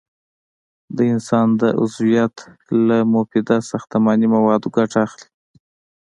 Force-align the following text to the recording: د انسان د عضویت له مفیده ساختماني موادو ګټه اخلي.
د 0.97 0.97
انسان 1.13 1.47
د 1.59 1.63
عضویت 1.81 2.35
له 2.87 2.97
مفیده 3.13 3.57
ساختماني 3.69 4.27
موادو 4.35 4.67
ګټه 4.77 4.97
اخلي. 5.05 5.27